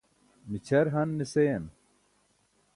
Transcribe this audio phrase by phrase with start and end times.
[0.49, 1.65] mićʰar han ne seyan